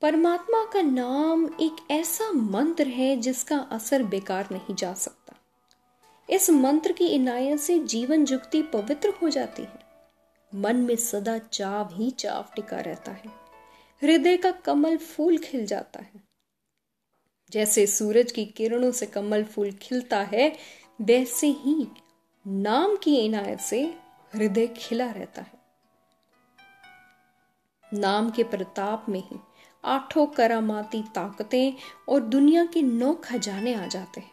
परमात्मा 0.02 0.64
का 0.64 0.82
नाम 0.82 1.44
एक 1.60 1.86
ऐसा 1.90 2.32
मंत्र 2.32 2.86
है 2.86 3.16
जिसका 3.16 3.58
असर 3.58 4.02
बेकार 4.02 4.48
नहीं 4.52 4.74
जा 4.74 4.94
सकता। 4.94 5.36
इस 6.30 6.50
मंत्र 6.50 6.92
की 6.92 7.06
इनायत 7.06 7.60
से 7.60 7.78
जीवन 7.78 8.24
जुक्ति 8.24 8.62
पवित्र 8.62 9.08
हो 9.22 9.28
जाती 9.28 9.62
है। 9.62 9.84
मन 10.54 10.76
में 10.76 10.96
सदा 10.96 11.38
चाव 11.38 11.88
ही 11.92 12.10
चाव 12.10 12.44
टिका 12.56 12.80
रहता 12.80 13.12
है। 13.12 13.28
हृदय 14.02 14.36
का 14.36 14.50
कमल 14.50 14.96
फूल 14.96 15.38
खिल 15.38 15.66
जाता 15.66 16.00
है। 16.00 16.23
जैसे 17.54 17.86
सूरज 17.86 18.32
की 18.32 18.44
किरणों 18.44 18.92
से 18.92 19.06
कमल 19.06 19.44
फूल 19.44 19.72
खिलता 19.72 20.20
है, 20.20 20.56
वैसे 21.00 21.46
ही 21.46 21.88
नाम 22.46 22.96
की 22.96 23.16
इनायत 23.16 23.60
से 23.60 23.94
हृदय 24.34 24.66
खिला 24.66 25.10
रहता 25.10 25.42
है। 25.42 25.52
नाम 27.92 28.30
के 28.30 28.44
प्रताप 28.44 29.06
में 29.08 29.20
ही 29.20 29.38
आठों 29.84 30.26
करामाती 30.26 31.02
ताकतें 31.02 31.72
और 32.08 32.20
दुनिया 32.20 32.66
के 32.66 32.82
नौ 32.82 33.14
खजाने 33.14 33.74
आ 33.74 33.86
जाते 33.86 34.20
हैं। 34.20 34.30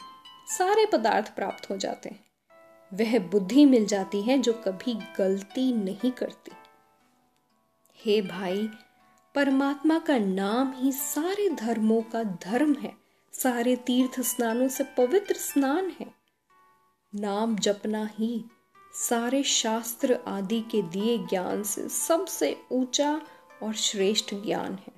सारे 0.57 0.85
पदार्थ 0.85 1.35
प्राप्त 1.35 1.69
हो 1.69 1.77
जाते 1.77 2.09
हैं। 2.09 2.25
वह 2.93 3.19
बुद्धि 3.19 3.65
मिल 3.65 3.85
जाती 3.85 4.21
है 4.21 4.37
जो 4.37 4.53
कभी 4.53 4.99
गलती 5.17 5.73
नहीं 5.73 6.11
करती। 6.11 6.51
हे 7.97 8.21
भाई, 8.21 8.69
परमात्मा 9.35 9.99
का 9.99 10.17
नाम 10.17 10.73
ही 10.75 10.91
सारे 10.91 11.49
धर्मों 11.49 12.01
का 12.01 12.23
धर्म 12.23 12.73
है। 12.73 13.00
सारे 13.33 13.75
तीर्थ 13.75 14.21
स्नानों 14.21 14.67
से 14.67 14.83
पवित्र 14.83 15.35
स्नान 15.35 15.91
है। 15.99 16.05
नाम 17.15 17.55
जपना 17.55 18.09
ही 18.19 18.45
सारे 18.93 19.43
शास्त्र 19.43 20.19
आदि 20.27 20.61
के 20.61 20.81
दिए 20.81 21.17
ज्ञान 21.17 21.63
से 21.63 21.89
सबसे 21.89 22.61
ऊँचा 22.71 23.21
और 23.63 23.73
श्रेष्ठ 23.73 24.35
ज्ञान 24.35 24.73
है। 24.73 24.93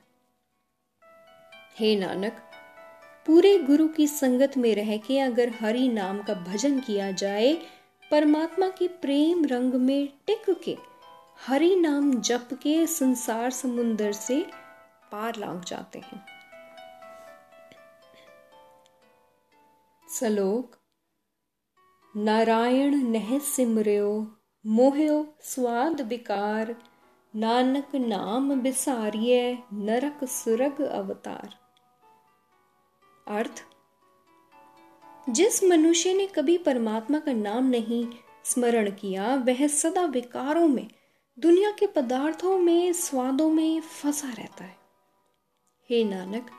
हे 1.79 1.95
नानक, 1.95 2.41
पूरे 3.25 3.59
गुरु 3.59 3.87
की 3.87 4.07
संगत 4.07 4.57
में 4.57 4.75
रह 4.75 4.97
के 4.97 5.19
अगर 5.19 5.53
हरि 5.59 5.87
नाम 5.87 6.23
का 6.23 6.33
भजन 6.33 6.79
किया 6.79 7.11
जाए, 7.11 7.53
परमात्मा 8.11 8.69
के 8.69 8.87
प्रेम 8.87 9.45
रंग 9.45 9.73
में 9.73 10.09
टिक 10.27 10.59
के 10.63 10.77
हरि 11.47 11.75
नाम 11.75 12.21
जप 12.21 12.49
के 12.53 12.87
संसार 12.87 13.51
समुन्दर 13.51 14.11
से 14.11 14.45
पार 15.11 15.35
लांग 15.35 15.61
जाते 15.61 15.99
हैं। 15.99 16.32
सलोक, 20.19 20.75
नारायण 22.15 22.95
नह 22.95 23.39
सिमर्यो, 23.39 24.35
मोह्यो 24.65 25.35
स्वाद 25.41 26.01
विकार, 26.01 26.75
नानक 27.35 27.95
नाम 27.95 28.61
बिसारिय 28.61 29.57
नरक 29.73 30.23
सुरग 30.23 30.81
अवतार। 30.81 31.55
अर्थ, 33.27 33.65
जिस 35.29 35.63
मनुष्य 35.63 36.13
ने 36.13 36.27
कभी 36.27 36.57
परमात्मा 36.57 37.19
का 37.19 37.33
नाम 37.33 37.65
नहीं 37.65 38.07
स्मरण 38.45 38.91
किया, 38.91 39.35
वह 39.35 39.67
सदा 39.67 40.05
विकारों 40.05 40.67
में, 40.67 40.87
दुनिया 41.39 41.71
के 41.71 41.87
पदार्थों 41.87 42.59
में, 42.59 42.93
स्वादों 42.93 43.49
में 43.49 43.81
फंसा 43.81 44.29
रहता 44.29 44.63
है। 44.63 44.77
हे 45.89 46.03
नानक 46.03 46.51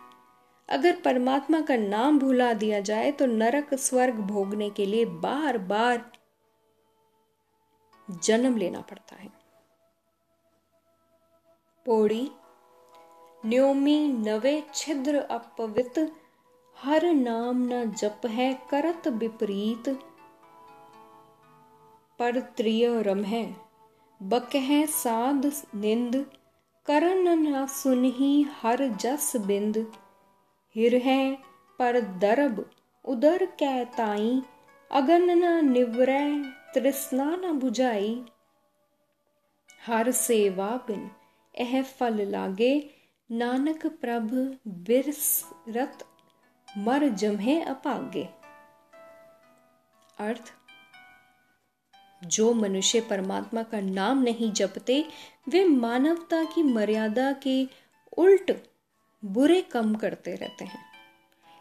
अगर 0.68 0.96
परमात्मा 0.96 1.60
का 1.60 1.76
नाम 1.76 2.18
भुला 2.18 2.52
दिया 2.52 2.80
जाए 2.80 3.12
तो 3.12 3.26
नरक 3.26 3.74
स्वर्ग 3.74 4.14
भोगने 4.14 4.70
के 4.70 4.86
लिए 4.86 5.04
बार 5.04 5.58
बार 5.58 6.12
जन्म 8.24 8.56
लेना 8.56 8.80
पड़ता 8.80 9.16
है। 9.16 9.28
पौड़ी, 11.86 12.30
न्योमी, 13.46 14.08
नवे, 14.08 14.62
छिद्र, 14.74 15.16
अपवित, 15.16 15.98
हर 16.76 17.04
नाम 17.12 17.66
न 17.72 17.92
जप 17.92 18.20
है, 18.26 18.52
करत 18.70 19.08
विपरीत 19.08 19.88
पर 22.18 22.40
त्रिय 22.40 23.02
रम 23.02 23.22
है। 23.24 23.56
बक 24.22 24.54
है 24.54 24.86
साध, 24.86 25.52
निंद 25.74 26.26
करन 26.86 27.28
न 27.28 27.66
सुनही, 27.66 28.42
हर 28.42 28.88
जस 28.88 29.32
बिंद। 29.36 29.92
हिर 30.74 30.96
है, 30.96 31.38
पर 31.78 32.00
दरब 32.00 32.70
उदर 33.04 33.44
कै 33.46 33.84
ताई। 33.84 34.42
अगन 34.90 35.30
न 35.30 35.70
निवरै, 35.70 36.42
तृष्णा 36.74 37.36
न 37.36 37.52
बुझाई। 37.52 38.24
हर 39.86 40.10
सेवा 40.10 40.70
बिन 40.86 41.10
एह 41.54 41.82
फल 41.82 42.20
लागे, 42.20 42.90
नानक 43.30 43.86
प्रभ 43.86 44.58
बिरसरत 44.68 46.04
मर 46.78 47.08
जमहे 47.08 47.60
अपागे। 47.60 48.28
अर्थ, 50.18 50.52
जो 52.24 52.52
मनुष्य 52.54 53.00
परमात्मा 53.00 53.62
का 53.62 53.80
नाम 53.80 54.22
नहीं 54.22 54.52
जपते, 54.52 55.04
वे 55.48 55.64
मानवता 55.64 56.44
की 56.44 56.62
मर्यादा 56.62 57.32
के 57.32 57.68
उल्ट 58.18 58.52
बुरे 59.24 59.62
कम 59.62 59.94
करते 59.94 60.34
रहते 60.34 60.64
हैं। 60.64 60.84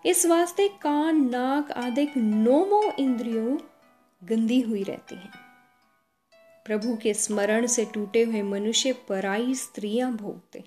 इस 0.06 0.26
वास्ते 0.26 0.68
कान, 0.68 1.30
नाक 1.30 1.72
आदि 1.72 2.08
नोमो 2.18 2.92
इंद्रियों 3.00 3.58
गंदी 4.24 4.62
हुई 4.62 4.84
रहती 4.84 5.16
हैं। 5.16 5.32
प्रभु 6.66 6.98
के 6.98 7.14
स्मरण 7.14 7.68
से 7.68 7.86
टूटे 7.86 8.24
हुए 8.24 8.42
मनुष्य 8.42 8.94
पराई 8.94 9.56
स्त्रियाँ 9.56 10.14
भोगते 10.14 10.64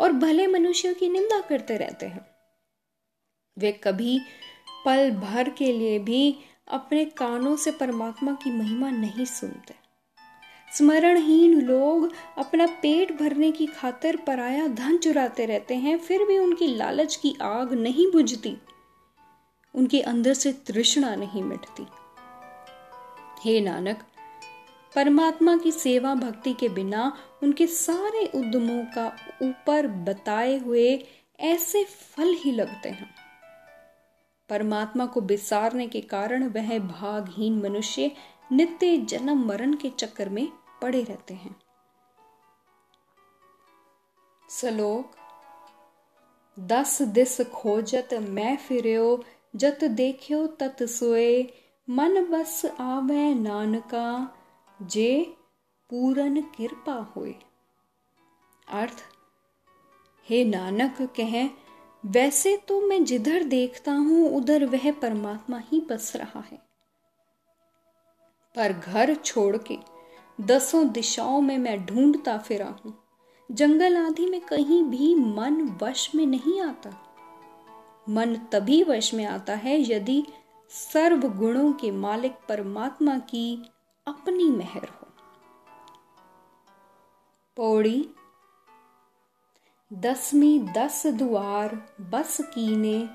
और 0.00 0.12
भले 0.12 0.46
मनुष्यों 0.46 0.94
की 0.94 1.08
निंदा 1.08 1.40
करते 1.40 1.76
रहते 1.76 2.06
हैं। 2.06 2.26
वे 3.58 3.72
कभी 3.72 4.20
पल 4.84 5.10
भर 5.10 5.50
के 5.50 5.72
लिए 5.72 5.98
भी 5.98 6.36
अपने 6.68 7.04
कानों 7.04 7.56
से 7.56 7.70
परमात्मा 7.70 8.32
की 8.32 8.50
महिमा 8.50 8.90
नहीं 8.90 9.24
सुनते। 9.24 9.77
स्मरणहीन 10.74 11.60
लोग 11.60 12.12
अपना 12.38 12.66
पेट 12.66 13.12
भरने 13.12 13.52
की 13.52 13.66
खातिर 13.66 14.16
पराया 14.16 14.66
धन 14.66 14.96
चुराते 14.98 15.46
रहते 15.46 15.74
हैं, 15.74 15.98
फिर 15.98 16.24
भी 16.24 16.38
उनकी 16.38 16.66
लालच 16.66 17.16
की 17.16 17.36
आग 17.42 17.72
नहीं 17.72 18.12
बुझती। 18.12 18.56
उनके 19.74 20.00
अंदर 20.00 20.34
से 20.34 20.52
तृष्णा 20.52 21.14
नहीं 21.14 21.42
मिटती। 21.42 21.86
हे 23.44 23.60
नानक, 23.60 24.02
परमात्मा 24.94 25.56
की 25.56 25.72
सेवा 25.72 26.14
भक्ति 26.14 26.52
के 26.52 26.68
बिना 26.68 27.12
उनके 27.42 27.66
सारे 27.66 28.24
उद्यमों 28.34 28.84
का 28.84 29.06
ऊपर 29.42 29.86
बताए 29.86 30.58
हुए 30.58 31.06
ऐसे 31.40 31.84
फल 31.84 32.34
ही 32.34 32.52
लगते 32.52 32.88
हैं। 32.88 33.14
परमात्मा 34.48 35.06
को 35.06 35.20
बिसारने 35.20 35.86
के 35.86 36.00
कारण 36.00 36.48
वह 36.48 36.78
भागहीन 36.78 37.58
मनुष्य 37.62 38.10
नित्य 38.52 38.96
जन्म 38.96 39.46
मरण 39.46 39.74
के 39.74 39.90
चक्कर 39.90 40.28
में 40.28 40.52
पड़े 40.82 41.02
रहते 41.02 41.34
हैं। 41.34 41.56
सलोक, 44.50 45.10
दस 46.60 47.02
दिस 47.02 47.40
खोजत 47.40 48.08
मैं 48.14 48.56
फिरो 48.56 49.24
जत 49.56 49.84
देखियो 49.84 50.46
तत 50.46 50.82
सोए, 50.82 51.52
मन 51.90 52.24
बस 52.24 52.66
आवे 52.80 53.34
नानका, 53.34 54.36
जे 54.82 55.36
पूरन 55.90 56.40
कृपा 56.40 57.12
होए। 57.16 57.34
अर्थ, 58.68 59.04
हे 60.28 60.44
नानक 60.44 61.02
कह, 61.16 61.50
वैसे 62.06 62.56
तो 62.56 62.80
मैं 62.80 63.04
जिधर 63.04 63.44
देखता 63.44 63.92
हूँ, 63.92 64.30
उधर 64.30 64.64
वह 64.64 64.92
परमात्मा 64.92 65.58
ही 65.58 65.80
बस 65.80 66.16
रहा 66.16 66.40
है। 66.40 66.67
पर 68.58 68.72
घर 68.72 69.14
छोड़ 69.14 69.56
के 69.56 69.78
दसों 70.40 70.88
दिशाओं 70.88 71.40
में 71.40 71.58
मैं 71.58 71.86
ढूंढता 71.86 72.38
फिरा 72.38 72.76
हूँ। 72.84 73.04
जंगल 73.52 73.96
आदि 73.96 74.26
में 74.26 74.40
कहीं 74.40 74.82
भी 74.82 75.14
मन 75.14 75.78
वश 75.82 76.14
में 76.14 76.26
नहीं 76.26 76.60
आता। 76.60 76.90
मन 78.08 78.34
तभी 78.52 78.82
वश 78.82 79.14
में 79.14 79.24
आता 79.24 79.54
है 79.54 79.92
यदि 79.92 80.26
सर्व 80.70 81.28
गुणों 81.28 81.72
के 81.72 81.90
मालिक 81.90 82.32
परमात्मा 82.48 83.18
की 83.18 83.70
अपनी 84.06 84.44
मेहर 84.44 84.84
हो। 84.84 85.08
पौड़ी, 87.56 88.10
दसवीं 89.92 90.60
दस 90.60 91.06
द्वार 91.06 91.94
बस 92.00 92.38
कीने, 92.40 93.08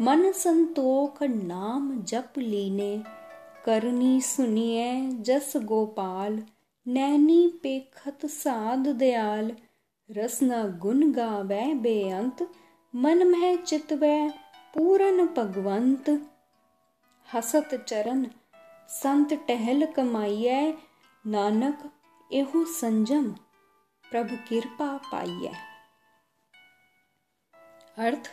मन 0.00 0.32
संतोख 0.32 1.22
नाम 1.22 2.02
जप 2.02 2.32
लीने। 2.38 3.15
करनी 3.66 4.20
सुनिए 4.20 4.86
जस 5.28 5.52
गोपाल 5.64 6.42
नैनी 6.86 7.46
पेखत 7.62 8.26
साध 8.30 8.86
दयाल 8.98 9.50
रसना 10.10 10.62
गुण 10.82 11.10
गावे 11.12 11.62
बेअंत 11.82 12.42
मन 12.94 13.26
में 13.26 13.64
चितवै 13.64 14.18
पूरन 14.74 15.26
भगवंत 15.36 16.10
हसत 17.28 17.74
चरण 17.88 18.24
संत 18.90 19.32
टहल 19.48 19.86
कमाइए 19.96 20.60
नानक 21.24 21.90
एहु 22.30 22.64
संजम 22.72 23.30
प्रभु 24.04 24.36
कृपा 24.48 24.96
पाइए 25.12 25.52
अर्थ 27.98 28.30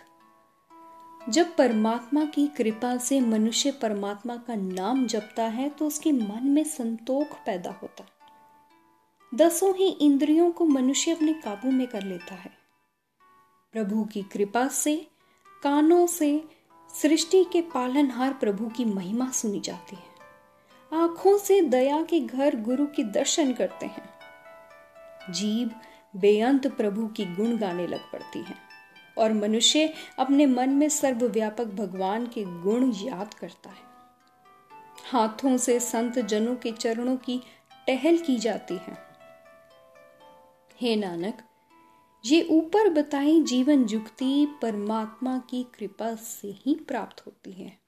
जब 1.30 1.56
परमात्मा 1.56 2.26
की 2.26 2.48
कृपा 2.48 2.98
से 2.98 3.22
मनुष्य 3.22 3.72
परमात्मा 3.72 4.36
का 4.38 4.56
नाम 4.56 5.08
जपता 5.08 5.44
है 5.44 5.70
तो 5.70 5.88
उसके 5.88 6.12
मन 6.12 6.40
में 6.44 6.64
संतोख 6.64 7.28
पैदा 7.46 7.72
होता 7.72 8.04
है। 8.04 8.10
दसों 9.38 9.76
ही 9.76 9.88
इंद्रियों 9.88 10.52
को 10.52 10.66
मनुष्य 10.66 11.12
अपने 11.12 11.34
काबू 11.34 11.72
में 11.72 11.88
कर 11.88 12.02
लेता 12.02 12.36
है। 12.36 12.52
प्रभु 13.72 14.04
की 14.04 14.22
कृपा 14.22 14.68
से, 14.68 15.08
कानों 15.64 16.08
से, 16.08 16.44
सृष्टि 17.02 17.44
के 17.44 17.62
पालनहार 17.62 18.34
प्रभु 18.34 18.66
की 18.66 18.86
महिमा 18.86 19.32
सुनी 19.32 19.60
जाती 19.60 19.96
है। 19.96 20.14
आँखों 21.02 21.38
से 21.38 21.62
दया 21.62 22.04
के 22.04 22.20
घर 22.20 22.56
गुरु 22.56 22.86
की 22.86 23.04
दर्शन 23.04 23.54
करते 23.54 23.86
हैं। 23.86 24.10
जीव 25.34 25.72
बेअंत 26.16 26.68
प्रभु 26.68 27.08
की 27.08 27.26
गुण 27.26 27.58
गाने 27.58 27.88
लग 27.88 28.12
पड़ती 28.12 28.40
है। 28.40 28.73
और 29.18 29.34
मनुष्य 29.34 29.94
अपने 30.20 30.46
मन 30.46 30.70
में 30.70 30.90
सर्वव्यापक 30.90 31.66
भगवान 31.66 32.28
के 32.28 32.44
गुण 32.44 32.94
याद 32.96 33.34
करता 33.34 33.70
है। 33.70 33.94
हाथों 35.12 35.58
से 35.58 35.80
संत 35.80 36.20
जनों 36.20 36.56
के 36.56 36.72
चरणों 36.72 37.18
की 37.18 37.42
टहल 37.88 38.18
की 38.18 38.40
जाती 38.40 38.74
है। 38.74 38.98
हे 40.82 40.96
नानक, 40.96 41.42
ये 42.26 42.48
ऊपर 42.52 42.90
बताई 42.90 43.42
जीवन 43.42 43.86
जुक्ति 43.86 44.48
परमात्मा 44.62 45.38
की 45.40 45.64
कृपा 45.64 46.16
से 46.16 46.48
ही 46.48 46.76
प्राप्त 46.76 47.26
होती 47.26 47.52
है। 47.52 47.83